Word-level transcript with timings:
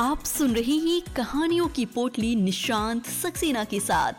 आप 0.00 0.18
सुन 0.18 0.52
रहे 0.52 0.72
हैं 0.72 1.14
कहानियों 1.16 1.68
की 1.68 1.86
पोटली 1.86 2.36
निशांत 2.36 3.04
सक्सेना 3.04 3.64
के 3.64 3.80
साथ। 3.80 4.12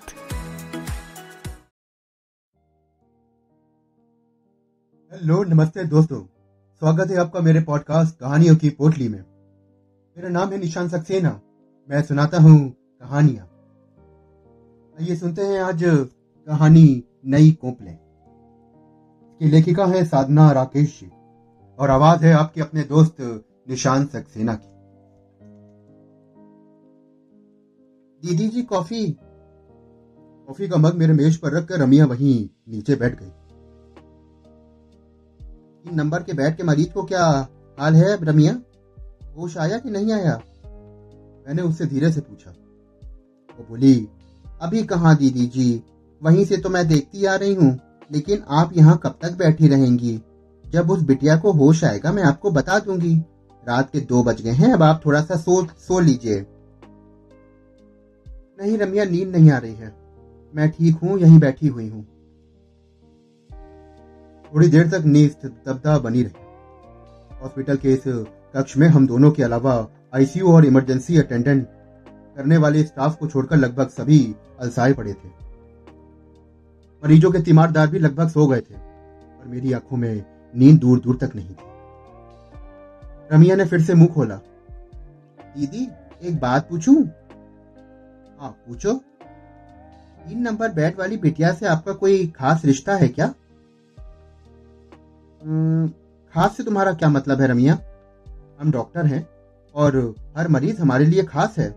हेलो, 5.13 5.43
नमस्ते 5.43 5.83
दोस्तों। 5.83 6.23
स्वागत 6.79 7.11
है 7.11 7.17
आपका 7.17 7.39
मेरे 7.39 7.61
पॉडकास्ट 7.61 8.19
कहानियों 8.19 8.55
की 8.55 8.69
पोटली 8.69 9.07
में। 9.07 9.19
मेरा 10.17 10.29
नाम 10.29 10.49
है 10.49 10.57
निशांत 10.57 10.91
सक्सेना। 10.91 11.41
मैं 11.89 12.03
सुनाता 12.03 12.37
हूँ 12.37 12.69
कहानियाँ। 12.71 13.45
आइए 15.01 15.15
सुनते 15.15 15.41
हैं 15.41 15.61
आज 15.61 15.81
कहानी 16.47 17.03
नई 17.25 17.51
कोपले। 17.51 17.91
इसकी 17.91 19.49
लेखिका 19.49 19.85
है 19.85 20.05
साधना 20.05 20.51
राकेश 20.51 20.99
जी। 20.99 21.11
और 21.79 21.89
आवाज़ 21.89 22.25
है 22.25 22.33
आपके 22.33 22.61
अपने 22.61 22.83
दोस्त 22.83 23.15
निशांत 23.69 24.11
सक्सेना 24.11 24.55
की। 24.55 24.68
दीदी 28.25 28.47
जी 28.47 28.61
कॉफ़ी। 28.61 29.17
कॉफ़ी 30.47 30.67
का 30.67 30.77
मग 30.77 30.93
मेरे 30.93 31.13
मेज 31.13 31.37
पर 31.37 31.51
रखकर 31.51 31.79
रमिया 31.79 32.05
वहीं 32.05 32.49
नीचे 32.69 32.95
बैठ 32.95 33.19
गई। 33.19 33.29
तीन 35.83 35.95
नंबर 35.95 36.23
के 36.23 36.33
बेड 36.33 36.57
के 36.57 36.63
मरीज़ 36.63 36.89
को 36.89 37.03
क्या 37.03 37.47
हाल 37.79 37.95
है 37.95 38.25
रमिया? 38.25 38.61
होश 39.37 39.57
आया 39.57 39.77
कि 39.77 39.89
नहीं 39.89 40.11
आया? 40.11 40.41
मैंने 41.47 41.61
उससे 41.61 41.85
धीरे 41.85 42.11
से 42.11 42.21
पूछा। 42.21 42.51
वो 43.59 43.65
बोली, 43.69 44.07
अभी 44.61 44.83
कहा 44.83 45.13
दीदी 45.13 45.45
जी? 45.45 45.83
वहीं 46.23 46.45
से 46.45 46.57
तो 46.57 46.69
मैं 46.69 46.87
देखती 46.87 47.25
आ 47.25 47.35
रही 47.35 47.53
हूँ, 47.53 47.79
लेकिन 48.11 48.43
आप 48.49 48.77
यहाँ 48.77 48.99
कब 49.03 49.19
तक 49.21 49.37
बैठी 49.37 49.67
रहेंगी? 49.67 50.21
जब 50.69 50.91
उस 50.91 51.01
बिटिया 51.01 51.37
को 51.37 51.51
होश 51.51 51.83
आएगा, 51.83 52.11
मैं 52.11 52.23
आपको 52.23 52.51
बता 52.51 52.79
दूँगी। 52.79 53.15
रात 53.67 53.89
के 53.91 53.99
दो 53.99 54.23
बज 54.23 54.41
गए 54.41 54.51
हैं, 54.51 54.73
अब 54.73 54.83
आप 54.83 55.01
थोड़ा 55.05 55.21
सा 55.21 55.35
सो 55.35 55.65
सो 55.65 55.99
लीजिए। 55.99 56.45
नहीं 58.59 58.77
रमिया, 58.77 59.03
नींद 59.05 59.35
नहीं 59.35 59.51
आ 59.51 59.57
रही 59.57 59.73
है। 59.73 59.93
मैं 60.53 60.69
ठीक 60.69 60.95
हूँ, 60.95 61.19
यहीं 61.19 61.39
बैठी 61.39 61.67
हुई 61.67 61.89
हूँ। 61.89 62.03
थोड़ी 64.53 64.67
देर 64.67 64.87
तक 64.89 65.05
नींद 65.05 65.51
तबदा 65.65 65.97
बनी 65.99 66.23
रही। 66.23 67.37
हॉस्पिटल 67.41 67.77
के 67.77 67.93
इस 67.93 68.03
कक्ष 68.55 68.77
में 68.77 68.87
हम 68.87 69.07
दोनों 69.07 69.31
के 69.31 69.43
अलावा 69.43 69.75
आईसीयू 70.15 70.51
और 70.51 70.65
इमरजेंसी 70.65 71.17
अटेंडेंट 71.17 71.67
करने 72.37 72.57
वाले 72.57 72.83
स्टाफ 72.83 73.15
को 73.15 73.27
छोड़कर 73.27 73.55
लगभग 73.55 73.89
सभी 73.89 74.35
अलसाए 74.59 74.93
पड़े 74.93 75.13
थे। 75.13 75.27
मरीजों 77.03 77.31
के 77.31 77.39
तीमारदार 77.39 77.87
भी 77.87 77.99
लगभग 77.99 78.29
सो 78.29 78.47
गए 78.47 78.61
थे 78.61 78.75
और 78.75 79.43
मेरी 79.45 79.73
आँखों 79.73 79.97
में 79.97 80.25
नींद 80.55 80.79
दूर 80.79 80.99
दूर 80.99 81.17
तक 81.17 81.35
नहीं 81.35 81.49
थी। 81.49 81.67
रमिया 83.31 83.55
ने 83.55 83.65
फिर 83.65 83.81
से 83.81 83.93
मुँह 83.93 84.13
खोला। 84.13 84.35
दीदी, 85.57 85.87
एक 86.27 86.39
बात 86.39 86.69
पूछूँ? 86.69 87.09
हाँ 88.39 88.49
पूछो। 88.67 88.93
तीन 90.19 90.41
नंबर 90.41 90.71
बेड 90.71 90.97
वाली 90.99 91.17
बिटिया 91.17 91.51
से 91.53 91.65
आपका 91.67 91.93
कोई 91.93 92.25
खास 92.27 92.61
रिश्ता 92.65 92.95
है 92.95 93.07
क्या? 93.07 93.27
खास 96.33 96.55
से 96.57 96.63
तुम्हारा 96.63 96.93
क्या 96.93 97.09
मतलब 97.09 97.41
है 97.41 97.47
रमिया? 97.47 97.77
हम 98.59 98.71
डॉक्टर 98.71 99.05
हैं 99.05 99.27
और 99.75 99.97
हर 100.37 100.47
मरीज़ 100.47 100.81
हमारे 100.81 101.05
लिए 101.05 101.23
खास 101.23 101.57
है। 101.59 101.69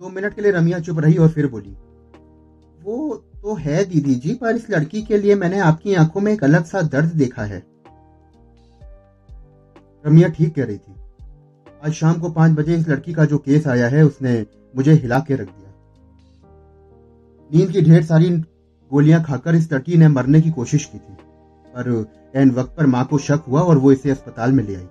दो 0.00 0.08
मिनट 0.08 0.34
के 0.34 0.42
लिए 0.42 0.52
रमिया 0.52 0.78
चुप 0.80 0.98
रही 0.98 1.16
और 1.16 1.28
फिर 1.28 1.46
बोली, 1.46 1.76
वो 2.82 3.24
तो 3.42 3.54
है 3.54 3.84
दीदी 3.84 4.14
जी, 4.14 4.34
पर 4.34 4.56
इस 4.56 4.70
लड़की 4.70 5.02
के 5.02 5.18
लिए 5.18 5.34
मैंने 5.34 5.58
आपकी 5.60 5.94
आँखों 5.94 6.20
में 6.20 6.32
एक 6.32 6.44
अलग 6.44 6.64
सा 6.64 6.82
दर्द 6.82 7.12
देखा 7.14 7.44
है। 7.44 7.62
रमिया 10.04 10.28
ठीक 10.28 10.54
कह 10.54 10.64
रही 10.64 10.78
थी। 10.78 10.94
आज 11.82 11.92
शाम 11.92 12.18
को 12.20 12.28
पाँच 12.30 12.52
बजे 12.52 12.76
इस 12.76 12.88
लड़की 12.88 13.12
का 13.14 13.24
जो 13.24 13.38
केस 13.38 13.66
आया 13.66 13.88
है, 13.88 14.02
उसने 14.02 14.46
मुझे 14.74 14.92
हिला 14.92 15.18
के 15.18 15.34
रख 15.34 15.48
दिया। 15.48 15.72
नींद 17.50 17.70
की 17.72 17.80
ढेर 17.80 18.04
सारी 18.04 18.30
गोलियाँ 18.90 19.22
खाकर 19.24 19.54
इस 19.54 19.72
लड़की 19.72 19.96
ने 19.96 20.08
मरने 20.08 20.40
की 20.40 20.50
कोशिश 20.50 20.84
की 20.84 20.98
थी, 20.98 21.14
पर 21.64 22.06
एन 22.34 22.50
वक्त 22.50 22.74
पर 22.76 22.86
माँ 22.86 23.04
को 23.04 23.18
शक 23.18 23.44
हुआ 23.48 23.60
और 23.62 23.78
वो 23.78 23.92
इसे 23.92 24.10
अस्पताल 24.10 24.52
में 24.52 24.62
ले 24.64 24.74
आई। 24.74 24.86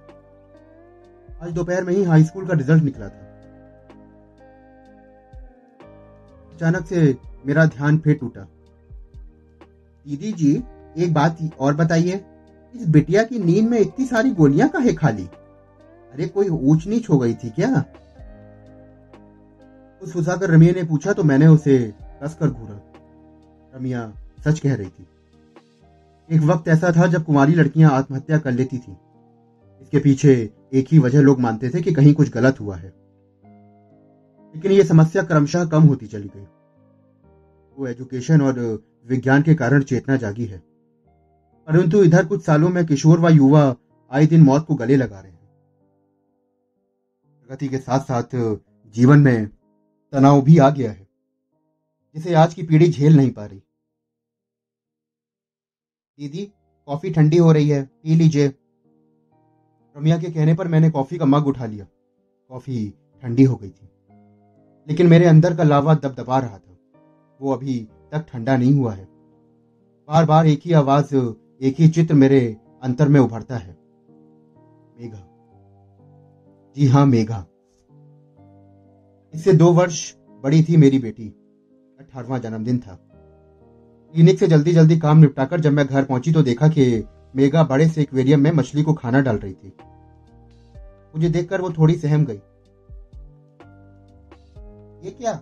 आज 1.41 1.51
दोपहर 1.53 1.84
में 1.84 1.94
ही 1.94 2.03
हाई 2.03 2.23
स्कूल 2.23 2.47
का 2.47 2.53
रिज़ल्ट 2.53 2.84
निकला 2.84 3.07
था। 3.07 3.25
अचानक 6.53 6.85
से 6.85 7.16
मेरा 7.45 7.66
ध्यान 7.67 7.97
फिर 7.97 8.16
टूटा। 8.16 8.41
दीदी 10.06 10.31
जी, 10.34 10.53
एक 10.97 11.13
बात 11.13 11.38
और 11.59 11.73
बताइए, 11.75 12.23
इस 12.73 12.88
बिटिया 12.88 13.23
की 13.23 13.40
नींद 13.40 13.69
में 13.69 13.79
इतनी 13.79 14.06
सारी 14.06 14.31
गोलियाँ 14.31 14.69
काहे 14.69 14.94
खाली 14.94 15.28
अरे, 16.13 16.28
कोई 16.28 16.50
ऊंच 16.50 16.88
नीच 16.88 17.09
हो 17.09 17.18
गई 17.18 17.34
थी 17.34 17.50
क्या? 17.50 17.85
उस 20.01 20.13
फुसाकर 20.13 20.50
रमिया 20.50 20.73
ने 20.73 20.84
पूछा 20.84 21.13
तो 21.13 21.23
मैंने 21.23 21.47
उसे 21.47 21.94
कसकर 22.23 22.50
घूरा। 22.50 22.81
रमिया 23.75 24.13
सच 24.47 24.59
कह 24.59 24.75
रही 24.75 24.88
थी। 24.88 25.07
एक 26.31 26.41
वक्त 26.41 26.67
ऐसा 26.67 26.94
था 26.97 27.07
जब 27.07 27.25
कुमारी 27.25 27.53
लड़कियाँ 27.53 27.91
आत्महत्या 27.91 28.38
कर 28.38 28.51
लेती 28.51 28.78
थी। 28.78 28.97
इसके 29.81 30.00
पीछे 30.00 30.50
एक 30.73 30.88
ही 30.91 31.00
वजह 31.00 31.22
लोग 31.22 31.40
मानते 31.40 31.69
थे 31.69 31.81
कि 31.81 31.94
कहीं 31.94 32.13
कुछ 32.13 32.31
गलत 32.31 32.59
हुआ 32.59 32.75
है। 32.75 32.94
लेकिन 34.56 34.72
यह 34.72 34.84
समस्या 34.84 35.23
क्रमशः 35.23 35.66
कम 35.66 35.84
होती 35.84 36.07
चली 36.07 36.31
गई। 36.35 36.47
वो 37.79 37.88
एजुकेशन 37.88 38.41
और 38.41 38.84
विज्ञान 39.09 39.41
के 39.41 39.56
कारण 39.56 39.84
चेतना 39.84 40.16
जागी 40.16 40.46
है। 40.46 40.57
परंतु 41.67 42.03
इधर 42.03 42.25
कुछ 42.25 42.46
सालों 42.46 42.69
में 42.69 42.85
किशोर 42.85 43.19
व 43.19 43.29
युवा 43.29 43.75
आए 44.12 44.25
दिन 44.25 44.41
मौत 44.41 44.66
को 44.66 44.75
गले 44.75 44.96
लगा 44.96 45.19
रहे 45.19 45.31
हैं। 45.31 45.36
प्रगति 47.50 47.68
के 47.68 47.78
साथ 47.78 48.00
साथ 48.02 48.35
जीवन 48.96 49.19
में 49.19 49.47
तनाव 50.13 50.41
भी 50.41 50.58
आ 50.58 50.69
गया 50.69 50.91
है, 50.91 51.08
जिसे 52.16 52.34
आज 52.34 52.53
की 52.53 52.63
पीढ़ी 52.63 52.90
झेल 52.90 53.16
नहीं 53.18 53.30
पा 53.31 53.46
रही। 53.46 53.59
दीदी, 56.19 56.46
कॉफ़ी 56.88 57.09
ठंडी 57.09 57.38
हो 57.38 57.52
रही 57.52 57.69
है, 57.69 57.84
पी 57.84 58.16
लीजिए। 58.16 58.47
रमिया 58.47 60.18
के 60.18 60.31
कहने 60.31 60.53
पर 60.53 60.68
मैंने 60.68 60.90
कॉफ़ी 60.90 61.18
का 61.18 61.25
मग 61.25 61.47
उठा 61.47 61.66
लिया। 61.66 61.85
कॉफ़ी 62.52 62.90
ठंडी 63.24 63.44
हो 63.44 63.56
गई 63.56 63.69
थी, 63.69 63.90
लेकिन 64.88 65.08
मेरे 65.08 65.25
अंदर 65.25 65.56
का 65.58 65.64
लावा 65.64 65.94
दबदबा 65.96 66.40
रहा 66.40 66.58
था। 66.58 66.78
वो 67.40 67.53
अभी 67.53 67.79
तक 68.12 68.25
ठंडा 68.29 68.58
नहीं 68.58 68.74
हुआ 68.74 68.94
है। 68.94 69.06
बार 70.09 70.25
बार 70.25 70.47
एक 70.47 70.62
ही 70.66 70.74
आवाज़, 70.74 71.16
एक 71.62 71.79
ही 71.79 71.88
चित्र 71.90 72.16
मेरे 72.16 72.46
अंतर 72.84 73.08
में 73.08 73.19
उभरता 73.19 73.58
है। 73.58 73.78
मेघा 74.97 75.26
जी 76.77 76.88
हाँ 76.88 77.05
मेघा। 77.05 77.45
इससे 79.33 79.53
दो 79.53 79.73
वर्ष 79.73 80.13
बड़ी 80.43 80.63
थी 80.63 80.77
मेरी 80.77 80.99
बेटी। 80.99 81.27
अठारवा 81.99 82.38
जन्मदिन 82.38 82.79
था। 82.79 82.99
क्लिनिक 84.13 84.39
से 84.39 84.47
जल्दी 84.47 84.73
जल्दी 84.73 84.99
काम 84.99 85.17
निपटाकर 85.17 85.59
जब 85.59 85.71
मैं 85.71 85.87
घर 85.87 86.03
पहुँची 86.03 86.31
तो 86.31 86.41
देखा 86.41 86.67
कि 86.67 87.03
मेघा 87.35 87.63
बड़े 87.63 87.87
से 87.87 88.01
एक्वेरियम 88.01 88.39
में 88.39 88.51
मछली 88.51 88.83
को 88.83 88.93
खाना 88.93 89.21
डाल 89.21 89.37
रही 89.37 89.53
थी। 89.53 89.73
मुझे 91.16 91.29
देखकर 91.29 91.61
वो 91.61 91.69
थोड़ी 91.69 91.95
सहम 91.95 92.25
गई। 92.25 92.39
ये 95.05 95.11
क्या? 95.11 95.41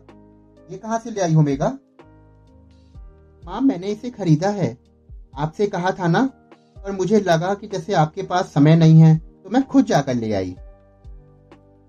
ये 0.72 0.78
कहाँ 0.78 1.00
से 1.00 1.12
ले 1.12 1.22
आई 1.22 1.34
हो 1.34 1.42
मेघा? 1.42 1.78
माँ, 3.46 3.62
मैंने 3.62 3.88
इसे 3.88 4.10
खरीदा 4.10 4.50
है। 4.50 4.78
आपसे 5.36 5.68
कहा 5.68 5.92
था 5.92 6.08
ना, 6.08 6.30
पर 6.78 6.92
मुझे 6.92 7.20
लगा 7.20 7.54
कि 7.54 7.68
जैसे 7.68 7.94
आपके 7.94 8.24
पास 8.24 8.54
समय 8.54 8.76
नहीं 8.76 9.02
है 9.02 9.18
तो 9.18 9.50
मैं 9.50 9.64
खुद 9.64 9.86
जाकर 9.86 10.14
ले 10.14 10.34
आई। 10.34 10.56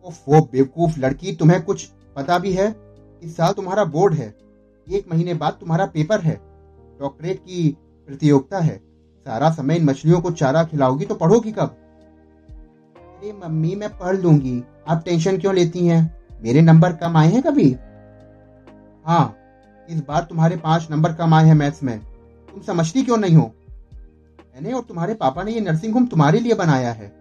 वो 0.06 0.40
बेवकूफ़ 0.40 1.00
लड़की, 1.00 1.32
तुम्हें 1.32 1.62
कुछ 1.62 1.90
पता 2.16 2.38
भी 2.38 2.52
है? 2.52 2.76
इस 3.22 3.36
साल 3.36 3.52
तुम्हारा 3.52 3.84
बोर्ड 3.84 4.14
है। 4.14 4.36
एक 4.92 5.12
महीने 5.12 5.34
बाद 5.34 5.52
तुम्हारा 5.52 5.86
पेपर 5.86 6.20
है। 6.20 6.40
डॉक्टरेट 7.00 7.38
की 7.38 7.78
प्रतियोगिता 8.06 8.58
है। 8.58 8.76
सारा 9.24 9.50
समय 9.50 9.76
इन 9.76 9.84
मछलियों 9.84 10.20
को 10.20 10.30
चारा 10.30 10.64
खिलाओगी 10.64 11.04
तो 11.04 11.14
पढ़ोगी 11.14 11.52
कब? 11.52 11.76
अरे 12.96 13.32
मम्मी, 13.32 13.74
मैं 13.74 13.98
पढ़ 13.98 14.16
लूँगी। 14.16 14.64
आप 14.88 15.02
टेंशन 15.04 15.38
क्यों 15.38 15.54
लेती 15.54 15.86
हैं? 15.86 16.24
मेरे 16.42 16.62
नंबर 16.62 16.92
कम 16.92 17.16
आए 17.16 17.28
हैं 17.28 17.42
कभी? 17.42 17.76
हाँ 19.04 19.36
इस 19.90 20.02
बार 20.08 20.22
तुम्हारे 20.22 20.56
पाँच 20.56 20.88
नंबर 20.90 21.12
कम 21.12 21.34
आए 21.34 21.46
हैं 21.46 21.54
मैथ्स 21.54 21.82
में। 21.82 22.00
तुम 22.52 22.62
समझती 22.62 23.02
क्यों 23.02 23.16
नहीं 23.16 23.36
हो? 23.36 23.54
मैंने 24.54 24.72
और 24.72 24.82
तुम्हारे 24.82 25.14
पापा 25.14 25.42
ने 25.42 25.52
ये 25.52 25.60
नर्सिंग 25.60 25.94
होम 25.94 26.06
तुम्हारे 26.06 26.38
लिए 26.38 26.54
बनाया 26.54 26.92
है। 26.92 27.16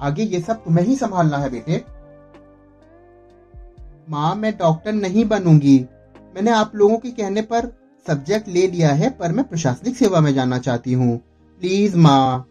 आगे 0.00 0.22
ये 0.22 0.40
सब 0.40 0.54
तुम्हें 0.54 0.86
ही 0.86 0.96
संभालना 0.96 1.38
है 1.38 1.50
बेटे। 1.50 1.99
माँ, 4.10 4.34
मैं 4.34 4.58
डॉक्टर 4.58 4.92
नहीं 4.92 5.24
बनूँगी। 5.24 5.78
मैंने 6.34 6.50
आप 6.50 6.72
लोगों 6.74 6.98
के 6.98 7.10
कहने 7.10 7.42
पर 7.42 7.66
सब्जेक्ट 8.06 8.48
ले 8.48 8.66
लिया 8.66 8.92
है, 8.92 9.10
पर 9.10 9.32
मैं 9.32 9.48
प्रशासनिक 9.48 9.96
सेवा 9.96 10.20
में 10.20 10.34
जाना 10.34 10.58
चाहती 10.58 10.92
हूँ। 10.92 11.18
प्लीज़ 11.60 11.96
माँ। 11.96 12.46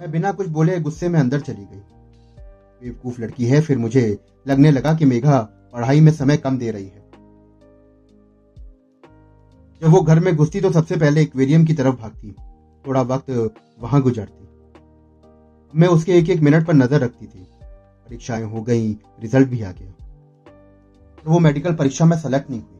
मैं 0.00 0.10
बिना 0.10 0.32
कुछ 0.32 0.46
बोले 0.46 0.80
गुस्से 0.80 1.08
में 1.08 1.20
अंदर 1.20 1.40
चली 1.40 1.64
गई। 1.64 1.82
बेवकूफ़ 2.82 3.20
लड़की 3.22 3.46
है, 3.46 3.60
फिर 3.60 3.78
मुझे 3.78 4.18
लगने 4.48 4.70
लगा 4.70 4.94
कि 4.94 5.04
मेघा 5.04 5.40
पढ़ाई 5.72 6.00
में 6.00 6.12
समय 6.12 6.36
कम 6.36 6.58
दे 6.58 6.70
रही 6.70 6.86
है। 6.86 7.04
जब 9.82 9.88
वो 9.88 10.00
घर 10.00 10.20
में 10.20 10.36
घुसती 10.36 10.60
तो 10.60 10.72
सबसे 10.72 10.96
पहले 10.96 11.22
एक्वेरियम 11.22 11.64
की 11.64 11.74
तरफ़ 11.74 11.96
भागती। 11.96 12.34
थोड़ा 12.86 13.02
वक्त 13.02 13.54
वहाँ 13.80 14.02
गुजरती। 14.02 14.48
मैं 15.74 15.88
उसके 15.88 16.18
एक 16.18 16.30
एक 16.30 16.40
मिनट 16.40 16.66
पर 16.66 16.74
नज़र 16.74 17.00
रखती 17.00 17.26
थी। 17.26 17.46
परीक्षाएँ 18.06 18.44
हो 18.44 18.62
गई 18.62 18.92
रिज़ल्ट 19.20 19.48
भी 19.48 19.62
आ 19.62 19.72
गया। 19.72 19.90
और 21.18 21.28
वो 21.28 21.38
मेडिकल 21.38 21.74
परीक्षा 21.74 22.04
में 22.04 22.16
सेलेक्ट 22.18 22.50
नहीं 22.50 22.60
हुई 22.60 22.70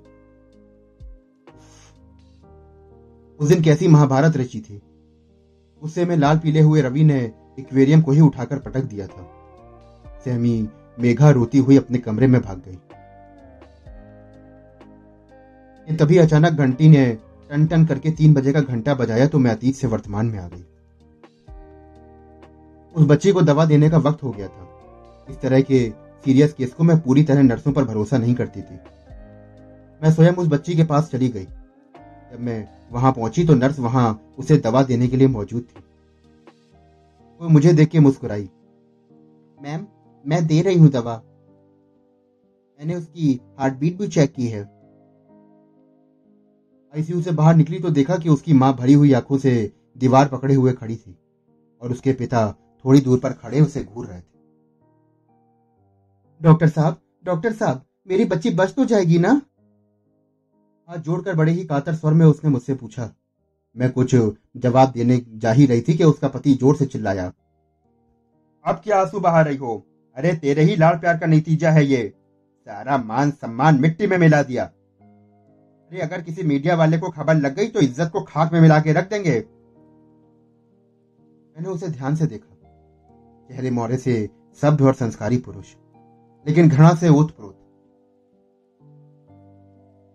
उस 3.40 3.48
दिन 3.48 3.62
कैसी 3.62 3.88
महाभारत 3.88 4.36
रची 4.36 4.60
थी। 4.60 4.80
उससे 5.82 6.04
में 6.04 6.16
लाल 6.16 6.38
पीले 6.38 6.60
हुए 6.60 6.80
रवि 6.80 7.04
ने 7.04 7.20
एक्वेरियम 7.58 8.02
को 8.02 8.12
ही 8.12 8.20
उठाकर 8.20 8.58
पटक 8.58 8.84
दिया 8.84 9.06
था। 9.06 9.28
सहमी 10.24 10.68
मेघा 10.98 11.30
रोती 11.30 11.58
हुई 11.58 11.76
अपने 11.76 11.98
कमरे 11.98 12.26
में 12.26 12.40
भाग 12.40 12.62
गई। 12.68 12.78
तभी 15.96 16.18
अचानक 16.18 16.52
घंटी 16.52 16.88
ने 16.88 17.06
टन 17.50 17.66
टन 17.66 17.84
करके 17.86 18.10
तीन 18.10 18.34
बजे 18.34 18.52
का 18.52 18.60
घंटा 18.60 18.94
बजाया 18.94 19.26
तो 19.26 19.38
मैं 19.38 19.50
अतीत 19.50 19.74
से 19.74 19.86
वर्तमान 19.86 20.26
में 20.26 20.38
आ 20.38 20.48
गई। 20.48 20.64
उस 22.94 23.06
बच्ची 23.06 23.32
को 23.32 23.42
दवा 23.42 23.64
देने 23.64 23.90
का 23.90 23.98
वक्त 23.98 24.22
हो 24.22 24.30
गया 24.30 24.48
था। 24.48 24.63
इस 25.30 25.40
तरह 25.40 25.60
के 25.60 25.90
सीरियस 26.24 26.52
केस 26.52 26.72
को 26.74 26.84
मैं 26.84 27.00
पूरी 27.00 27.22
तरह 27.24 27.42
नर्सों 27.42 27.72
पर 27.72 27.84
भरोसा 27.84 28.18
नहीं 28.18 28.34
करती 28.34 28.62
थी। 28.62 28.74
मैं 30.02 30.12
स्वयं 30.12 30.32
उस 30.32 30.48
बच्ची 30.48 30.76
के 30.76 30.84
पास 30.84 31.10
चली 31.10 31.28
गई। 31.28 31.44
जब 31.44 32.40
मैं 32.40 32.68
वहाँ 32.92 33.12
पहुँची 33.12 33.46
तो 33.46 33.54
नर्स 33.54 33.78
वहाँ 33.78 34.32
उसे 34.38 34.56
दवा 34.56 34.82
देने 34.82 35.08
के 35.08 35.16
लिए 35.16 35.28
मौजूद 35.28 35.62
थी। 35.62 35.82
वो 37.40 37.48
मुझे 37.48 37.72
देख 37.72 37.88
के 37.88 38.00
मुस्कुराई। 38.00 38.48
मैम, 39.62 39.86
मैं 40.24 40.46
दे 40.46 40.60
रही 40.62 40.76
हूँ 40.76 40.88
दवा। 40.88 41.22
मैंने 42.78 42.94
उसकी 42.94 43.40
हार्ट 43.58 43.74
बीट 43.74 43.98
भी 43.98 44.08
चेक 44.08 44.32
की 44.32 44.46
है। 44.46 44.62
आईसीयू 46.94 47.22
से 47.22 47.30
बाहर 47.30 47.54
निकली 47.54 47.78
तो 47.78 47.90
देखा 47.90 48.16
कि 48.16 48.28
उसकी 48.28 48.52
माँ 48.52 48.72
भरी 48.76 48.92
हुई 48.92 49.12
आँखों 49.12 49.38
से 49.38 49.72
दीवार 49.98 50.28
पकड़े 50.28 50.54
हुए 50.54 50.72
खड़ी 50.72 50.96
थी 50.96 51.16
और 51.82 51.92
उसके 51.92 52.12
पिता 52.12 52.50
थोड़ी 52.84 53.00
दूर 53.00 53.18
पर 53.18 53.32
खड़े 53.32 53.60
उसे 53.60 53.84
घूर 53.84 54.06
रहे 54.06 54.20
थे। 54.20 54.33
डॉक्टर 56.44 56.68
साहब 56.68 57.00
डॉक्टर 57.24 57.52
साहब, 57.52 57.84
मेरी 58.08 58.24
बच्ची 58.24 58.50
बच 58.50 58.74
तो 58.74 58.84
जाएगी 58.84 59.18
ना? 59.18 59.40
हाथ 60.88 60.98
जोड़कर 60.98 61.34
बड़े 61.34 61.52
ही 61.52 61.64
कातर 61.64 61.94
स्वर 61.94 62.12
में 62.12 62.24
उसने 62.26 62.50
मुझसे 62.50 62.74
पूछा। 62.74 63.10
मैं 63.76 63.90
कुछ 63.92 64.14
जवाब 64.56 64.90
देने 64.90 65.20
जा 65.34 65.52
ही 65.52 65.66
रही 65.66 65.80
थी 65.80 65.94
कि 65.94 66.04
उसका 66.04 66.28
पति 66.28 66.54
ज़ोर 66.54 66.76
से 66.76 66.86
चिल्लाया। 66.86 67.32
अब 68.64 68.80
क्या 68.84 69.00
आँसू 69.00 69.20
बहा 69.20 69.40
रही 69.40 69.56
हो? 69.56 69.86
अरे, 70.16 70.34
तेरे 70.34 70.62
ही 70.62 70.76
लाड़ 70.76 70.96
प्यार 70.96 71.18
का 71.18 71.26
नतीजा 71.26 71.70
है 71.70 71.84
ये। 71.84 72.12
सारा 72.66 72.98
मान 72.98 73.30
सम्मान 73.30 73.80
मिट्टी 73.80 74.06
में 74.06 74.16
मिला 74.18 74.42
दिया। 74.42 74.64
अरे, 74.64 76.00
अगर 76.00 76.22
किसी 76.22 76.42
मीडिया 76.42 76.76
वाले 76.76 76.98
को 76.98 77.10
खबर 77.10 77.34
लग 77.34 77.54
गई 77.54 77.66
तो 77.66 77.80
इज़्ज़त 77.80 78.10
को 78.12 78.22
खाक 78.22 78.52
में 78.52 78.60
मिला 78.60 78.78
के 78.80 78.92
रख 78.92 79.08
देंगे। 79.10 79.38
मैंने 81.56 81.68
उसे 81.68 81.88
ध्यान 81.88 82.16
से 82.16 82.26
देखा। 82.26 82.54
चेहरे 83.48 83.70
मोरे 83.70 83.96
से 83.96 84.30
शब्द 84.62 84.82
और 84.82 84.94
संस्कारी 84.94 85.38
पुरुष। 85.38 85.74
लेकिन 86.46 86.68
घृणा 86.68 86.94
से 86.94 87.08
ओतप्रोत 87.08 87.58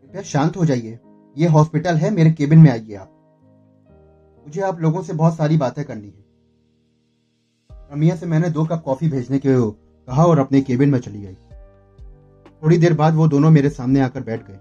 कृपया 0.04 0.22
शांत 0.22 0.58
हो 0.58 0.66
जाइए। 0.66 1.00
ये 1.38 1.48
हॉस्पिटल 1.48 1.96
है, 1.96 2.10
मेरे 2.12 2.32
केबिन 2.32 2.60
में 2.60 2.72
आइए 2.72 2.96
आप। 2.96 3.16
मुझे 4.48 4.62
आप 4.62 4.80
लोगों 4.80 5.02
से 5.02 5.14
बहुत 5.14 5.36
सारी 5.36 5.58
बातें 5.58 5.86
करनी 5.86 6.08
है। 6.08 6.26
रमिया 7.94 8.16
से 8.16 8.26
मैंने 8.26 8.50
दो 8.50 8.66
कप 8.66 8.82
कॉफ़ी 8.86 9.10
भेजने 9.10 9.40
के 9.40 9.50
कहा 10.08 10.26
और 10.26 10.40
अपने 10.40 10.62
केबिन 10.62 10.90
में 10.90 11.00
चली 11.00 11.22
गई 11.22 11.34
थोड़ी 12.64 12.78
देर 12.78 12.94
बाद 12.94 13.16
वो 13.16 13.28
दोनों 13.28 13.50
मेरे 13.52 13.70
सामने 13.70 14.00
आकर 14.00 14.24
बैठ 14.24 14.48
गए। 14.48 14.60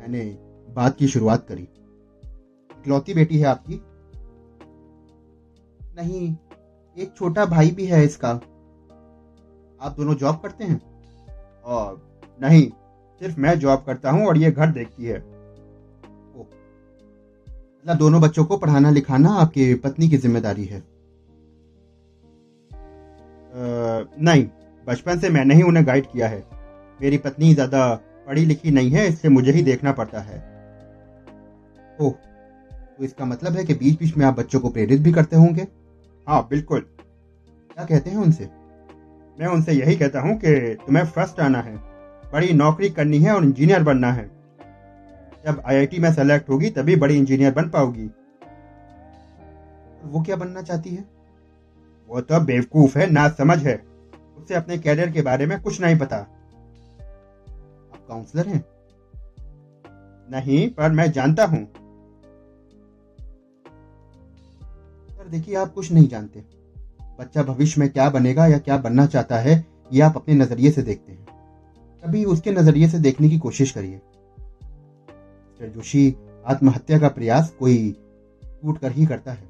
मैंने 0.00 0.38
बात 0.74 0.96
की, 0.96 1.08
शुरुआत 1.08 1.46
करी। 1.46 1.62
इकलौती 1.62 3.14
बेटी 3.14 3.38
है 3.38 3.44
आपकी? 3.44 3.82
नहीं, 5.96 6.36
एक 6.96 7.14
छोटा 7.16 7.46
भाई 7.46 7.70
भी 7.70 7.86
है 7.86 8.04
इसका। 8.04 8.40
आप 9.82 9.96
दोनों 9.96 10.14
जॉब 10.14 10.40
करते 10.42 10.64
हैं? 10.64 10.80
और 11.64 12.00
नहीं 12.42 12.62
सिर्फ़ 13.20 13.40
मैं 13.40 13.58
जॉब 13.58 13.82
करता 13.86 14.10
हूँ 14.10 14.26
और 14.26 14.38
ये 14.38 14.50
घर 14.50 14.70
देखती 14.70 15.04
है। 15.04 15.18
मतलब 17.84 17.96
दोनों 17.96 18.20
बच्चों 18.20 18.44
को 18.44 18.56
पढ़ाना 18.56 18.90
लिखाना 18.90 19.30
आपकी 19.30 19.74
पत्नी 19.74 20.08
की 20.08 20.16
ज़िम्मेदारी 20.16 20.64
है। 20.64 20.78
आ, 20.78 20.82
नहीं 24.20 24.46
बचपन 24.86 25.18
से 25.18 25.30
मैंने 25.30 25.54
ही 25.54 25.62
उन्हें 25.62 25.86
गाइड 25.86 26.06
किया 26.06 26.28
है। 26.28 26.44
मेरी 27.00 27.18
पत्नी 27.18 27.52
ज़्यादा 27.54 27.94
पढ़ी 28.28 28.44
लिखी 28.44 28.70
नहीं 28.70 28.90
है 28.90 29.06
इसलिए 29.08 29.32
मुझे 29.32 29.52
ही 29.52 29.62
देखना 29.62 29.92
पड़ता 29.92 30.20
है। 30.20 30.38
ओह 32.00 32.10
तो 32.10 33.04
इसका 33.04 33.24
मतलब 33.24 33.52
है 33.52 33.64
कि 33.64 33.74
बीच 33.74 33.98
बीच 33.98 34.16
में 34.16 34.26
आप 34.26 34.34
बच्चों 34.34 34.60
को 34.60 34.68
प्रेरित 34.70 35.00
भी 35.00 35.12
करते 35.12 35.36
होंगे? 35.36 35.66
हाँ 36.26 36.46
बिल्कुल। 36.50 36.80
क्या 36.80 37.84
कहते 37.84 38.10
हैं 38.10 38.16
उनसे? 38.16 38.61
मैं 39.40 39.46
उनसे 39.46 39.72
यही 39.72 39.96
कहता 39.96 40.20
हूँ 40.20 40.38
कि 40.38 40.74
तुम्हें 40.86 41.04
फ़र्स्ट 41.04 41.40
आना 41.40 41.60
है। 41.60 41.76
बड़ी 42.32 42.52
नौकरी 42.52 42.90
करनी 42.90 43.18
है 43.18 43.34
और 43.34 43.44
इंजीनियर 43.44 43.82
बनना 43.82 44.12
है। 44.12 44.30
जब 45.46 45.62
आईआईटी 45.66 45.98
में 45.98 46.12
सेलेक्ट 46.12 46.50
होगी, 46.50 46.70
तभी 46.70 46.96
बड़ी 46.96 47.18
इंजीनियर 47.18 47.54
बन 47.54 47.68
पाओगी। 47.68 48.10
वो 50.04 50.22
क्या 50.22 50.36
बनना 50.36 50.62
चाहती 50.62 50.90
है? 50.90 51.04
वो 52.08 52.20
तो 52.20 52.40
बेवकूफ़ 52.40 52.98
है 52.98 53.10
ना 53.10 53.28
समझ 53.28 53.66
है। 53.66 53.84
उसे 54.38 54.54
अपने 54.54 54.78
कैरियर 54.78 55.10
के 55.10 55.22
बारे 55.22 55.46
में 55.46 55.60
कुछ 55.60 55.80
नहीं 55.80 55.98
पता। 55.98 56.16
आप 56.16 58.06
काउंसलर 58.08 58.46
हैं? 58.46 58.64
नहीं, 60.30 60.70
पर 60.70 60.90
मैं 60.90 61.12
जानता 61.12 61.44
हूँ। 61.44 61.72
देखिए, 65.30 65.54
आप 65.54 65.72
कुछ 65.72 65.92
नहीं 65.92 66.08
जानते। 66.08 66.61
बच्चा 67.20 67.42
भविष्य 67.42 67.80
में 67.80 67.90
क्या 67.90 68.10
बनेगा 68.10 68.46
या 68.46 68.58
क्या 68.58 68.76
बनना 68.76 69.06
चाहता 69.06 69.36
है, 69.36 69.66
ये 69.92 70.00
आप 70.00 70.16
अपने 70.16 70.34
नज़रिए 70.34 70.70
से 70.70 70.82
देखते 70.82 71.12
हैं। 71.12 71.26
कभी 72.04 72.24
उसके 72.24 72.50
नज़रिए 72.50 72.88
से 72.88 72.98
देखने 72.98 73.28
की 73.28 73.38
कोशिश 73.38 73.70
करिए। 73.70 74.00
जोशी, 75.62 76.16
आत्महत्या 76.46 76.98
का 76.98 77.08
प्रयास 77.08 77.50
कोई 77.50 77.96
टूट 78.44 78.78
कर 78.78 78.92
ही 78.92 79.06
करता 79.06 79.32
है। 79.32 79.42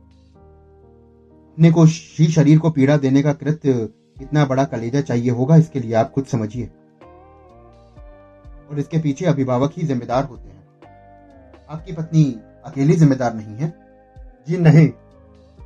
अपने 1.53 1.71
को 1.71 1.85
ही 1.85 2.27
शरीर 2.27 2.59
को 2.59 2.71
पीड़ा 2.71 2.97
देने 2.97 3.23
का 3.23 3.33
कृत्य 3.33 3.73
कितना 4.19 4.45
बड़ा 4.45 4.65
कलेजा 4.65 5.01
चाहिए 5.01 5.31
होगा, 5.31 5.57
इसके 5.57 5.81
लिए 5.81 5.95
आप 5.95 6.13
खुद 6.13 6.25
समझिए। 6.25 6.71
और 8.71 8.79
इसके 8.79 8.99
पीछे 8.99 9.25
अभिभावक 9.25 9.73
ही 9.77 9.87
जिम्मेदार 9.87 10.25
होते 10.25 10.49
हैं। 10.49 10.63
आपकी 11.71 11.93
पत्नी 11.93 12.25
अकेली 12.65 12.97
जिम्मेदार 12.97 13.35
नहीं 13.35 13.57
है। 13.57 13.73
जी 14.49 14.57
नहीं, 14.57 14.89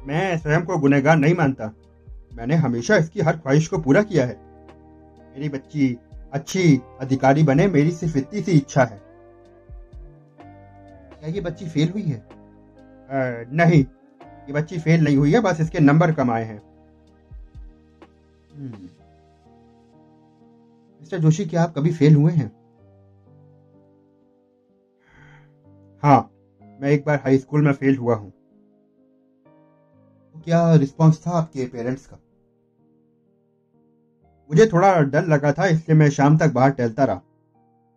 मैं 0.06 0.38
स्वयं 0.38 0.62
को 0.62 0.78
गुनेगार 0.78 1.16
नहीं 1.16 1.34
मानता। 1.34 1.72
मैंने 2.36 2.54
हमेशा 2.54 2.96
इसकी 2.96 3.20
हर 3.20 3.36
ख्वाहिश 3.36 3.68
को 3.68 3.78
पूरा 3.78 4.02
किया 4.02 4.26
है। 4.26 4.34
मेरी 5.34 5.48
बच्ची 5.48 5.96
अच्छी 6.32 6.80
अधिकारी 7.00 7.42
बने 7.42 7.66
मेरी 7.66 7.90
सिर्फ़ 7.90 8.16
इतनी 8.18 8.42
सी 8.42 8.52
इच्छा 8.52 8.84
है। 8.84 9.00
क्या 11.18 11.28
ये 11.28 11.40
बच्ची 11.40 11.68
फेल 11.68 11.90
हुई 11.90 12.02
है? 12.02 12.18
आ, 12.18 13.44
नहीं 13.52 13.84
ये 14.48 14.52
बच्ची 14.52 14.78
फेल 14.78 15.04
नहीं 15.04 15.16
हुई 15.16 15.32
है 15.32 15.40
बस 15.40 15.60
इसके 15.60 15.78
नंबर 15.78 16.12
कम 16.12 16.30
आए 16.30 16.44
हैं। 16.44 16.60
हम्म। 18.54 18.88
मिस्टर 21.00 21.18
जोशी 21.18 21.44
क्या 21.44 21.62
आप 21.62 21.74
कभी 21.74 21.92
फेल 21.92 22.14
हुए 22.14 22.32
हैं? 22.32 22.50
हाँ 26.02 26.20
मैं 26.80 26.90
एक 26.90 27.04
बार 27.06 27.20
हाई 27.24 27.38
स्कूल 27.38 27.64
में 27.64 27.72
फेल 27.72 27.96
हुआ 27.96 28.14
हूँ। 28.14 28.32
क्या 30.44 30.74
रिस्पांस 30.74 31.22
था 31.26 31.30
आपके 31.30 31.66
पेरेंट्स 31.66 32.06
का? 32.06 32.18
मुझे 34.50 34.66
थोड़ा 34.66 35.00
डर 35.00 35.26
लगा 35.26 35.52
था, 35.52 35.66
इसलिए 35.66 35.98
मैं 35.98 36.10
शाम 36.10 36.38
तक 36.38 36.52
बाहर 36.52 36.70
टहलता 36.70 37.04
रहा। 37.04 37.16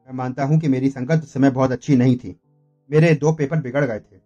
मैं 0.07 0.13
मानता 0.13 0.43
हूँ 0.43 0.59
कि 0.59 0.67
मेरी 0.67 0.89
संगत 0.89 1.23
समय 1.23 1.49
बहुत 1.49 1.71
अच्छी 1.71 1.95
नहीं 1.95 2.17
थी। 2.17 2.39
मेरे 2.91 3.15
दो 3.15 3.31
पेपर 3.31 3.57
बिगड़ 3.57 3.85
गए 3.85 3.99
थे। 3.99 4.17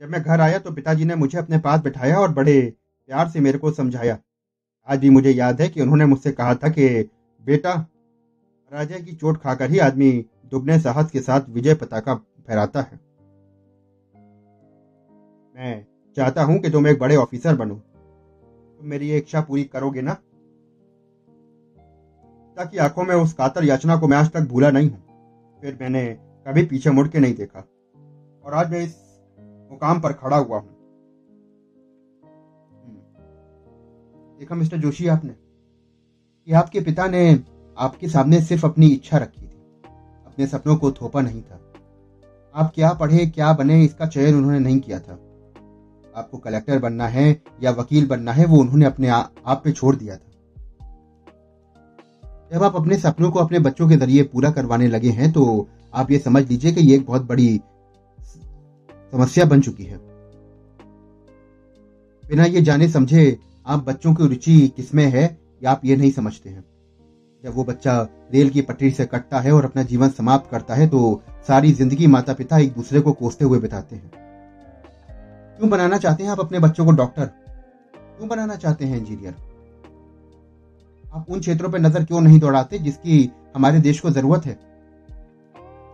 जब 0.00 0.08
मैं 0.08 0.22
घर 0.22 0.40
आया 0.40 0.58
तो 0.58 0.70
पिताजी 0.70 1.04
ने 1.04 1.14
मुझे 1.14 1.38
अपने 1.38 1.58
पास 1.58 1.80
बिठाया 1.80 2.18
और 2.18 2.32
बड़े 2.32 2.74
प्यार 3.06 3.28
से 3.28 3.40
मेरे 3.40 3.58
को 3.58 3.70
समझाया। 3.70 4.18
आज 4.88 4.98
भी 4.98 5.10
मुझे 5.10 5.30
याद 5.30 5.62
है 5.62 5.68
कि 5.68 5.80
उन्होंने 5.80 6.06
मुझसे 6.06 6.32
कहा 6.32 6.54
था 6.54 6.68
कि, 6.68 7.10
बेटा, 7.44 7.86
राजा 8.72 8.98
की 8.98 9.12
चोट 9.12 9.36
खाकर 9.36 9.70
ही 9.70 9.78
आदमी 9.78 10.26
दुगने 10.50 10.78
साहस 10.78 11.10
के 11.10 11.20
साथ 11.20 11.40
विजय 11.48 11.74
पताका 11.74 12.14
फहराता 12.14 12.80
है। 12.80 13.00
मैं 15.56 15.86
चाहता 16.16 16.42
हूँ 16.42 16.58
कि 16.58 16.70
तुम 16.70 16.86
एक 16.86 16.98
बड़े 16.98 17.16
ऑफिसर 17.16 17.54
बनो। 17.54 17.74
तुम 17.74 18.86
मेरी 18.88 19.08
ये 19.08 19.18
इच्छा 19.18 19.40
पूरी 19.40 19.64
करोगे 19.64 20.02
ना? 20.02 20.16
ताकि 22.56 22.78
आँखों 22.78 23.04
में 23.04 23.14
उस 23.14 23.32
कातर 23.32 23.64
याचना 23.64 23.96
को 23.96 24.08
मैं 24.08 24.16
आज 24.18 24.30
तक 24.30 24.40
भूला 24.40 24.70
नहीं 24.70 24.90
हूँ। 24.90 25.04
फिर 25.60 25.78
मैंने 25.80 26.18
कभी 26.20 26.66
पीछे 26.66 26.90
मुड़ 26.90 27.08
के 27.08 27.18
नहीं 27.18 27.34
देखा। 27.34 27.58
और 28.44 28.54
आज 28.54 28.70
मैं 28.70 28.80
इस 28.80 29.20
मुकाम 29.72 30.00
पर 30.00 30.12
खड़ा 30.12 30.36
हुआ 30.36 30.58
हूँ। 30.58 30.68
हम्म। 32.84 32.96
देखा 34.38 34.54
मिस्टर 34.54 34.76
जोशी 34.76 35.08
आपने? 35.08 35.34
कि 36.46 36.52
आपके 36.52 36.80
पिता 36.80 37.06
ने 37.06 37.40
आपके 37.78 38.08
सामने 38.08 38.40
सिर्फ़ 38.40 38.66
अपनी 38.66 38.86
इच्छा 38.86 39.18
रखी 39.18 39.42
थी। 39.42 39.56
अपने 40.26 40.46
सपनों 40.46 40.76
को 40.76 40.92
थोपा 40.92 41.20
नहीं 41.20 41.42
था। 41.42 41.72
आप 42.54 42.72
क्या 42.74 42.92
पढ़े 42.92 43.26
क्या 43.26 43.52
बने 43.52 43.84
इसका 43.84 44.06
चयन 44.06 44.34
उन्होंने 44.34 44.58
नहीं 44.58 44.80
किया 44.80 45.00
था। 45.00 45.12
आपको 46.16 46.38
कलेक्टर 46.38 46.78
बनना 46.78 47.08
है 47.08 47.42
या 47.62 47.70
वकील 47.70 48.06
बनना 48.06 48.32
है 48.32 48.46
वो 48.46 48.56
उन्होंने 48.56 48.84
अपने 48.84 49.08
आ, 49.08 49.22
आप 49.46 49.60
पे 49.64 49.72
छोड़ 49.72 49.96
दिया 49.96 50.16
था। 50.16 50.30
जब 52.54 52.62
आप 52.62 52.76
अपने 52.76 52.96
सपनों 52.98 53.30
को 53.30 53.38
अपने 53.38 53.58
बच्चों 53.58 53.88
के 53.88 53.96
ज़रिए 53.96 54.22
पूरा 54.22 54.50
करवाने 54.50 54.86
लगे 54.88 55.10
हैं 55.10 55.30
तो 55.32 55.44
आप 55.94 56.10
ये 56.10 56.18
समझ 56.18 56.42
लीजिए 56.48 56.72
कि 56.72 56.80
ये 56.80 56.96
एक 56.96 57.04
बहुत 57.06 57.22
बड़ी 57.22 57.60
समस्या 59.12 59.44
बन 59.44 59.60
चुकी 59.60 59.84
है। 59.84 59.96
बिना 62.24 62.44
ये 62.44 62.60
जाने 62.60 62.88
समझे 62.88 63.24
आप 63.66 63.84
बच्चों 63.84 64.14
की 64.14 64.26
रुचि 64.28 64.56
किसमें 64.76 65.04
है, 65.04 65.24
या 65.62 65.70
आप 65.70 65.80
ये 65.84 65.96
नहीं 65.96 66.10
समझते 66.10 66.50
हैं। 66.50 66.64
जब 67.44 67.54
वो 67.54 67.64
बच्चा 67.64 68.00
रेल 68.34 68.50
की 68.50 68.62
पटरी 68.62 68.90
से 68.90 69.06
कटता 69.06 69.40
है 69.40 69.52
और 69.52 69.64
अपना 69.64 69.82
जीवन 69.82 70.08
समाप्त 70.10 70.50
करता 70.50 70.74
है 70.74 70.86
तो 70.88 71.20
सारी 71.48 71.72
ज़िंदगी 71.72 72.06
माता 72.06 72.34
पिता 72.34 72.58
एक 72.58 72.72
दूसरे 72.72 73.00
को 73.00 73.12
कोसते 73.14 73.44
हुए 73.44 73.58
बिताते 73.58 73.96
हैं। 73.96 74.10
क्यों 75.58 75.70
बनाना 75.70 75.98
चाहते 75.98 76.24
हैं 76.24 76.30
आप 76.30 76.40
अपने 76.40 76.58
बच्चों 76.58 76.86
को, 76.86 76.92
डॉक्टर? 76.92 77.24
क्यों 77.24 78.28
बनाना 78.28 78.56
चाहते 78.56 78.84
हैं 78.84 78.98
इंजीनियर? 78.98 79.34
आप 81.14 81.26
उन 81.30 81.40
क्षेत्रों 81.40 81.70
पर 81.70 81.78
नज़र 81.78 82.04
क्यों 82.04 82.20
नहीं 82.20 82.38
दौड़ाते 82.40 82.78
जिसकी 82.78 83.30
हमारे 83.56 83.80
देश 83.80 84.00
को 84.00 84.10
ज़रूरत 84.10 84.46
है? 84.46 84.52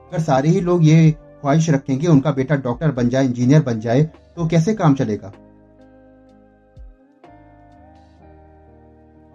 अगर 0.08 0.20
सारे 0.20 0.48
ही 0.48 0.60
लोग 0.60 0.84
ये 0.84 1.10
ख्वाहिश 1.40 1.68
रखेंगे 1.70 2.06
उनका 2.06 2.30
बेटा 2.30 2.56
डॉक्टर 2.56 2.92
बन 2.92 3.08
जाए, 3.08 3.24
इंजीनियर 3.24 3.62
बन 3.62 3.80
जाए 3.80 4.02
तो 4.36 4.46
कैसे 4.48 4.74
काम 4.74 4.94
चलेगा? 4.94 5.32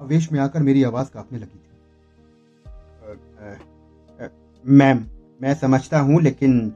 आवेश 0.01 0.31
में 0.31 0.39
आकर 0.39 0.59
मेरी 0.59 0.83
आवाज़ 0.83 1.07
कांपने 1.09 1.39
लगी 1.39 1.47
थी। 1.47 1.63
मैम, 4.65 5.05
मैं 5.39 5.53
समझता 5.53 5.99
हूँ, 5.99 6.21
लेकिन 6.21 6.69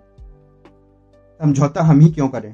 समझौता 1.39 1.84
हम 1.84 2.00
ही 2.00 2.10
क्यों 2.12 2.28
करें? 2.30 2.54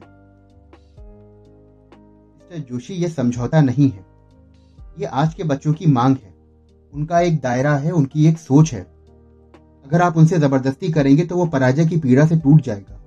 जोशी, 2.62 2.94
ये 2.94 3.10
समझौता 3.10 3.62
नहीं 3.62 3.90
है। 3.90 4.06
ये 5.00 5.06
आज 5.06 5.34
के 5.34 5.44
बच्चों 5.44 5.74
की 5.74 5.86
मांग 5.86 6.16
है। 6.18 6.35
उनका 6.96 7.20
एक 7.20 7.40
दायरा 7.40 7.76
है, 7.76 7.92
उनकी 7.92 8.28
एक 8.28 8.38
सोच 8.38 8.74
है। 8.74 8.82
अगर 9.86 10.02
आप 10.02 10.18
उनसे 10.18 10.38
ज़बरदस्ती 10.38 10.92
करेंगे 10.92 11.26
तो 11.26 11.36
वो 11.36 11.46
पराजय 11.46 11.86
की 11.86 11.98
पीड़ा 11.98 12.28
से 12.28 12.36
टूट 12.36 12.62
जाएगा। 12.62 13.00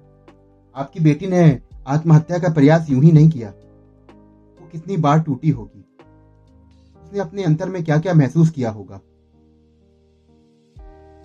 आपकी 0.74 1.00
बेटी 1.00 1.26
ने 1.26 1.60
आत्महत्या 1.86 2.38
का 2.38 2.48
प्रयास 2.48 2.90
यूँ 2.90 3.02
ही 3.02 3.12
नहीं 3.12 3.30
किया। 3.30 3.48
वो 3.48 4.68
कितनी 4.72 4.96
बार 4.96 5.20
टूटी 5.20 5.50
होगी। 5.50 5.84
उसने 7.04 7.20
अपने 7.20 7.44
अंतर 7.44 7.68
में 7.68 7.84
क्या 7.84 7.98
क्या 7.98 8.14
महसूस 8.14 8.50
किया 8.50 8.70
होगा? 8.70 9.00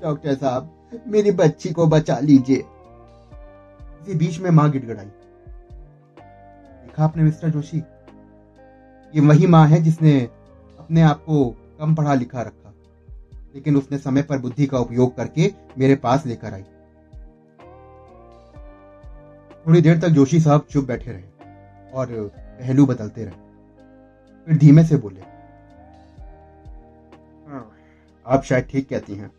डॉक्टर 0.04 0.36
साहब, 0.36 0.72
मेरी 1.08 1.32
बच्ची 1.32 1.70
को 1.70 1.88
बचा 1.88 2.20
लीजिए। 2.20 2.64
इसी 4.02 4.16
बीच 4.16 4.40
में 4.40 4.50
माँ 4.52 4.72
गिड़गड़ाई। 4.72 5.06
देखा 5.06 7.04
आपने 7.04 7.24
मिस्टर 7.24 7.50
जोशी? 7.50 7.78
ये 9.14 9.22
वही 9.22 9.48
माँ 9.48 9.68
है 9.68 9.82
जिसने 9.82 10.20
अपने 10.80 11.02
आप 11.02 11.20
को 11.20 11.56
कम 11.84 11.96
पढ़ा 11.96 12.14
लिखा 12.14 12.42
रखा। 12.42 12.74
लेकिन 13.56 13.76
उसने 13.78 13.98
समय 13.98 14.22
पर 14.22 14.38
बुद्धि 14.38 14.66
का 14.66 14.80
उपयोग 14.80 15.16
करके 15.18 15.52
मेरे 15.78 15.96
पास 15.96 16.26
लेकर 16.26 16.54
आई। 16.54 16.64
थोड़ी 19.68 19.82
देर 19.82 20.00
तक 20.00 20.10
जोशी 20.10 20.40
साहब 20.40 20.66
चुप 20.72 20.86
बैठे 20.86 21.12
रहे 21.12 21.92
और 21.92 22.08
पहलू 22.62 22.86
बदलते 22.86 23.24
रहे। 23.26 23.42
फिर 24.48 24.58
धीमे 24.58 24.84
से 24.84 24.98
बोले 24.98 25.22
हाँ, 27.48 27.72
आप 28.26 28.44
शायद 28.44 28.64
ठीक 28.64 28.88
कहती 28.90 29.16
हैं। 29.16 29.32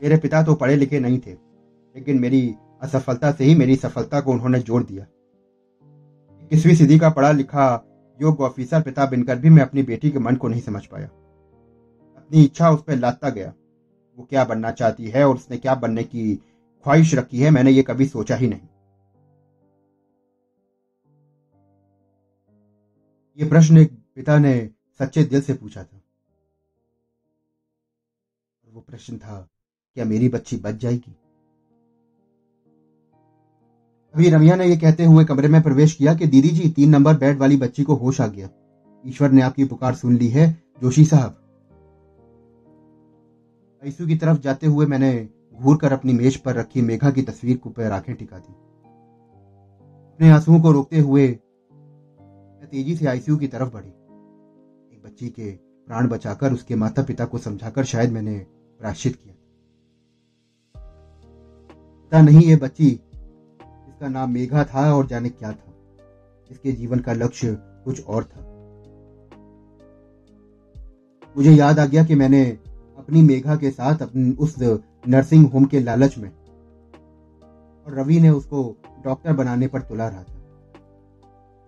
मेरे 0.00 0.16
पिता 0.16 0.42
तो 0.42 0.54
पढ़े 0.54 0.76
लिखे 0.76 1.00
नहीं 1.00 1.18
थे 1.18 1.32
लेकिन 1.32 2.18
मेरी 2.20 2.54
असफलता 2.82 3.30
से 3.32 3.44
ही 3.44 3.54
मेरी 3.54 3.76
सफलता 3.76 4.20
को 4.20 4.32
उन्होंने 4.32 4.58
जोड़ 4.60 4.82
दिया। 4.82 5.04
इक्कीसवीं 6.42 6.74
सदी 6.74 6.98
का 6.98 7.10
पढ़ा 7.10 7.30
लिखा 7.32 7.68
योग्य 8.18 8.44
ऑफिसर 8.44 8.82
पिता 8.82 9.06
बनकर 9.06 9.36
भी 9.36 9.50
मैं 9.50 9.62
अपनी 9.62 9.82
बेटी 9.82 10.10
के 10.10 10.18
मन 10.18 10.36
को 10.36 10.48
नहीं 10.48 10.60
समझ 10.60 10.84
पाया। 10.86 11.08
अपनी 12.26 12.44
इच्छा 12.44 12.70
उस 12.70 12.82
पर 12.82 12.96
लाता 12.96 13.30
गया। 13.30 13.52
वो 14.18 14.24
क्या 14.24 14.44
बनना 14.44 14.70
चाहती 14.70 15.08
है 15.08 15.28
और 15.28 15.34
उसने 15.34 15.56
क्या 15.56 15.74
बनने 15.74 16.04
की 16.04 16.34
ख्वाहिश 16.84 17.14
रखी 17.14 17.40
है, 17.40 17.50
मैंने 17.50 17.70
ये 17.70 17.82
कभी 17.82 18.06
सोचा 18.06 18.36
ही 18.36 18.48
नहीं। 18.48 18.68
ये 23.38 23.48
प्रश्न 23.48 23.78
एक 23.78 23.92
पिता 24.14 24.38
ने 24.38 24.70
सच्चे 25.00 25.24
दिल 25.24 25.40
से 25.40 25.54
पूछा 25.54 25.82
था। 25.82 26.00
और 28.64 28.74
वो 28.74 28.80
प्रश्न 28.80 29.18
था, 29.18 29.48
क्या 29.94 30.04
मेरी 30.04 30.28
बच्ची 30.28 30.56
बच 30.56 30.74
जाएगी? 30.74 31.16
अभी 34.14 34.30
रमिया 34.30 34.56
ने 34.56 34.66
यह 34.66 34.80
कहते 34.80 35.04
हुए 35.04 35.24
कमरे 35.24 35.48
में 35.48 35.62
प्रवेश 35.62 35.94
किया 35.94 36.14
कि 36.14 36.26
दीदी 36.26 36.48
जी, 36.48 36.70
तीन 36.70 36.90
नंबर 36.90 37.16
बेड 37.16 37.38
वाली 37.38 37.56
बच्ची 37.56 37.82
को 37.82 37.94
होश 37.94 38.20
आ 38.20 38.26
गया। 38.26 38.48
ईश्वर 39.06 39.30
ने 39.30 39.42
आपकी 39.42 39.64
पुकार 39.64 39.94
सुन 39.94 40.16
ली 40.16 40.28
है, 40.28 40.62
जोशी 40.82 41.04
साहब। 41.04 41.42
आईसू 43.86 44.06
की 44.06 44.16
तरफ़ 44.16 44.38
जाते 44.38 44.66
हुए 44.66 44.86
मैंने 44.86 45.28
घूर 45.54 45.76
कर 45.76 45.92
अपनी 45.92 46.12
मेज 46.12 46.36
पर 46.36 46.54
रखी 46.54 46.82
मेघा 46.82 47.10
की 47.10 47.22
तस्वीर 47.22 47.56
को 47.56 47.70
पर 47.70 47.92
आँखें 47.92 48.14
टिका 48.14 48.38
दी। 48.38 48.52
अपने 50.06 50.30
आंसुओं 50.30 50.60
को 50.60 50.72
रोकते 50.72 50.98
हुए 50.98 51.28
मैं 51.28 52.66
तेज़ी 52.66 52.96
से 52.96 53.06
आईसीयू 53.06 53.36
की 53.36 53.46
तरफ़ 53.46 53.72
बढ़ी। 53.72 53.88
एक 53.88 55.02
बच्ची 55.04 55.28
के 55.28 55.50
प्राण 55.86 56.08
बचाकर 56.08 56.52
उसके 56.52 56.74
माता 56.74 57.02
पिता 57.02 57.24
को 57.24 57.38
समझाकर 57.38 57.84
शायद 57.84 58.12
मैंने 58.12 58.46
प्राश्चित 58.80 59.16
किया। 59.16 59.34
पता 62.02 62.22
नहीं 62.22 62.40
ये 62.40 62.56
बच्ची 62.56 62.88
इसका 63.88 64.08
नाम 64.08 64.30
मेघा 64.30 64.64
था 64.64 64.94
और 64.94 65.06
जाने 65.06 65.28
क्या 65.28 65.52
था। 65.52 65.72
इसके 66.50 66.72
जीवन 66.72 66.98
का 66.98 67.12
लक्ष्य 67.12 67.56
कुछ 67.60 68.04
और 68.04 68.24
था। 68.24 68.40
मुझे 71.36 71.52
याद 71.52 71.78
आ 71.78 71.86
गया 71.86 72.04
कि 72.04 72.14
मैंने 72.14 72.58
अपनी 72.98 73.22
मेघा 73.22 73.56
के 73.56 73.70
साथ 73.70 74.02
अपनी 74.02 74.30
उस 74.30 74.54
नर्सिंग 75.08 75.46
होम 75.46 75.64
के 75.64 75.80
लालच 75.80 76.18
में। 76.18 76.30
और 77.86 77.94
रवि 77.94 78.20
ने 78.20 78.30
उसको 78.30 78.76
डॉक्टर 79.04 79.32
बनाने 79.32 79.68
पर 79.68 79.80
तुला 79.80 80.08
रहा 80.08 80.22
था। 80.22 80.32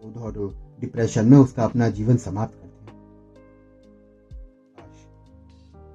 उधर 0.04 0.58
डिप्रेशन 0.80 1.26
में 1.26 1.38
उसका 1.38 1.64
अपना 1.64 1.88
जीवन 1.88 2.16
समाप्त 2.16 2.54
कर 2.54 2.68
दिया। 2.68 2.94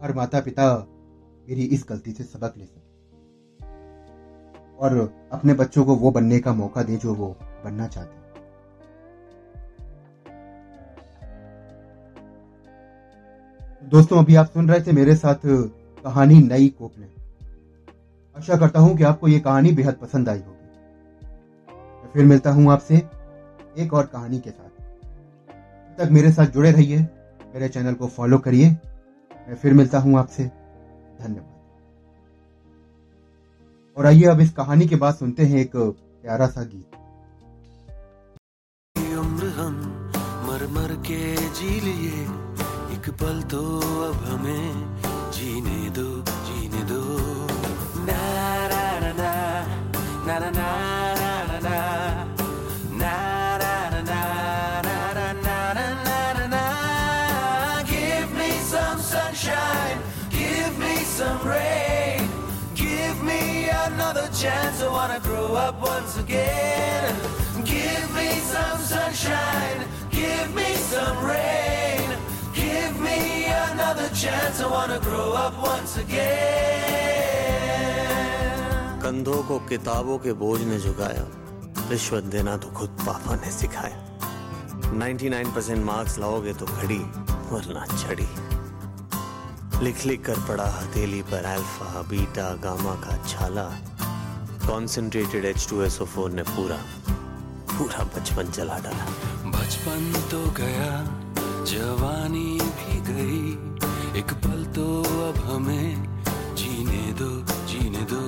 हर 0.04 0.13
माता 0.13 0.42
पिता 0.42 0.88
मेरी 1.50 1.63
इस 1.63 1.86
गलती 1.90 2.12
से 2.12 2.24
सबक 2.24 2.54
ले 2.58 2.66
सके। 2.66 2.94
और 4.78 5.13
अपने 5.32 5.54
बच्चों 5.54 5.86
को 5.86 5.96
वो 5.96 6.12
बनने 6.12 6.40
का 6.40 6.54
मौका 6.54 6.84
दें 6.84 6.98
जो 6.98 7.13
वो 7.13 7.38
बनना 7.66 7.88
चाहते 7.88 8.16
हैं। 8.16 8.23
दोस्तों, 13.94 14.18
अभी 14.20 14.36
आप 14.36 14.46
सुन 14.46 14.70
रहे 14.70 14.82
थे 14.82 14.92
मेरे 14.92 15.16
साथ 15.16 15.42
कहानी 15.46 16.36
नई 16.36 16.68
कोप 16.70 16.94
ने 17.00 17.08
आशा 18.36 18.56
करता 18.58 18.80
हूँ 18.80 18.96
कि 18.98 19.04
आपको 19.04 19.28
ये 19.28 19.40
कहानी 19.40 19.72
बेहद 19.72 19.96
पसंद 19.96 20.30
आई 20.30 20.40
होगी। 20.40 22.10
फिर 22.14 22.26
मिलता 22.26 22.52
हूँ 22.52 22.72
आपसे 22.72 22.96
एक 23.78 23.94
और 23.94 24.06
कहानी 24.06 24.40
के 24.40 24.50
साथ। 24.50 24.70
तक 25.98 26.12
मेरे 26.12 26.32
साथ 26.32 26.46
जुड़े 26.46 26.72
रहिए, 26.72 27.00
मेरे 27.54 27.70
चैनल 27.70 27.94
को 27.94 28.08
फॉलो 28.08 28.38
करिए। 28.38 28.70
मैं 28.70 29.56
फिर 29.56 29.74
मिलता 29.74 30.00
हूँ 30.00 30.18
आपसे। 30.20 30.44
धन्यवाद। 30.44 31.52
और 33.98 34.06
आइए 34.06 34.26
अब 34.26 34.40
इस 34.40 34.52
कहानी 34.54 34.88
के 34.88 34.96
बाद 34.96 35.16
सुनते 35.16 35.44
हैं 35.44 35.60
एक 35.60 35.76
प्यारा 35.76 36.48
सा 36.48 36.64
गीत। 36.64 36.96
मर 40.48 40.68
मर 40.72 40.96
के 41.02 41.36
जी 41.36 41.80
लिए 41.82 42.52
एक 43.02 43.09
पल 43.21 43.43
तो 43.52 43.62
अब 44.09 44.25
हमें 44.31 44.69
जीने 45.37 45.81
दो 45.99 46.09
जीने 46.49 46.83
दो 46.90 47.02
ना 48.09 48.23
ना 48.73 48.85
ना 49.02 49.12
ना 49.21 49.33
ना 50.26 50.38
ना 50.38 50.50
ना 50.59 50.73
ना 51.19 51.38
ना 51.61 51.76
ना 53.00 53.14
ना 53.61 53.81
ना 54.09 54.21
ना 54.88 54.99
ना 55.12 55.33
ना 55.43 55.59
ना 56.07 56.19
ना 56.38 56.47
ना 56.55 56.64
Give 57.93 58.31
me 58.40 58.50
some 58.73 59.00
sunshine, 59.00 59.99
give 60.31 60.75
me 60.78 60.95
some 61.19 61.40
rain, 61.49 62.28
give 62.75 63.23
me 63.23 63.69
another 63.87 64.28
chance. 64.43 64.83
I 64.83 64.88
wanna 64.99 65.21
grow 65.21 65.55
up 65.67 65.81
once 65.81 66.19
again. 66.19 67.14
Give 67.64 68.07
me 68.19 68.28
some 68.55 68.81
sunshine, 68.95 69.81
give 70.11 70.49
me 70.55 70.69
some 70.93 71.19
rain, 71.25 72.07
give 72.07 72.11
me 72.11 72.12
Another 73.84 74.10
chance. 74.16 74.60
I 74.62 74.68
wanna 74.74 75.00
grow 75.00 75.30
up 75.34 75.56
once 75.62 75.94
again. 75.98 77.42
कंधों 79.04 79.42
को 79.44 79.56
किताबों 79.70 80.18
के 80.24 80.34
बोझ 80.42 80.60
ने 80.62 80.78
झुकाया। 80.80 81.25
रिश्वत 81.90 82.24
देना 82.34 82.54
तो 82.58 82.68
खुद 82.78 82.90
पापा 83.06 83.36
ने 83.36 83.52
सिखाया। 83.52 83.98
99% 85.00 85.84
मार्क्स 85.86 86.18
लाओगे 86.20 86.54
तो 86.54 86.66
घड़ी 86.66 87.02
वरना 87.52 87.84
छड़ी 87.98 88.30
लिख 89.84 90.06
लिख 90.06 90.20
कर 90.25 90.40
पड़ा 90.48 90.68
हथेली 90.78 91.22
पर 91.32 91.44
अल्फ़ा 91.46 92.02
बीटा 92.10 92.48
गामा 92.63 92.96
का 93.04 93.13
छाला। 93.28 93.68
कॉन्सेंट्रेटेड 94.68 95.44
H2SO4 95.56 96.30
ने 96.34 96.44
पूरा 96.54 96.80
पूरा 97.74 98.02
बचपन 98.16 98.46
चला 98.52 98.78
डाला। 98.86 99.06
बचपन 99.58 100.02
तो 100.32 100.42
गया 100.62 100.92
जवानी 101.72 102.52
भी 102.80 102.96
गई। 103.12 103.73
एक 104.15 104.32
पल 104.43 104.60
तो 104.75 104.86
अब 105.27 105.38
हमें 105.46 105.88
जीने 106.55 107.03
दो 107.20 107.29
जीने 107.70 108.03
दो। 108.12 108.22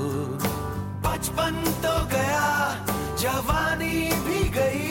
बचपन 1.05 1.55
तो 1.83 1.93
गया, 2.13 2.45
जवानी 3.21 3.97
भी 4.25 4.41
गई। 4.49 4.89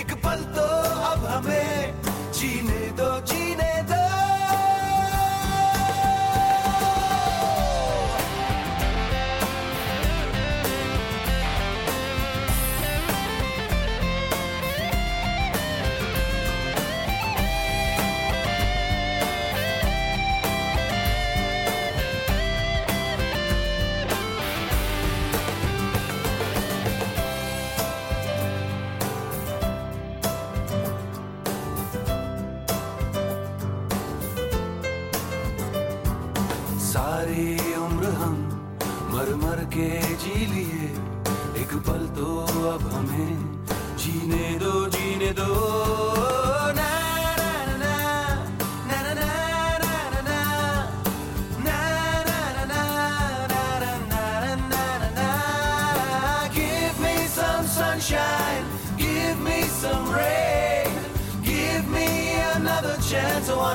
एक 0.00 0.12
पल 0.24 0.44
तो 0.56 0.66
अब 1.10 1.26
हमें 1.26 1.73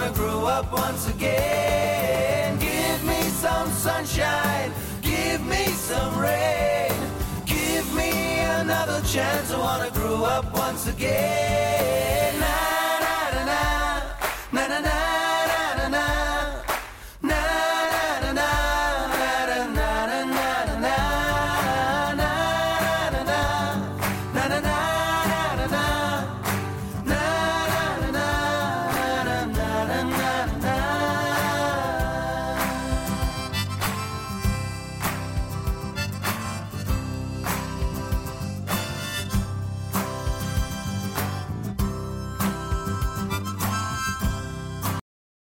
wanna 0.09 0.21
grow 0.21 0.45
up 0.45 0.71
once 0.71 1.07
again. 1.09 2.57
Give 2.57 3.03
me 3.03 3.21
some 3.29 3.69
sunshine, 3.71 4.71
give 5.01 5.45
me 5.45 5.65
some 5.65 6.17
rain, 6.19 6.91
give 7.45 7.93
me 7.95 8.39
another 8.39 9.01
chance. 9.05 9.51
I 9.51 9.57
wanna 9.59 9.91
grow 9.91 10.23
up 10.23 10.51
once 10.53 10.87
again. 10.87 12.18